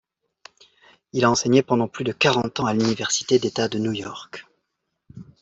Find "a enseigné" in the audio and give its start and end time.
1.23-1.61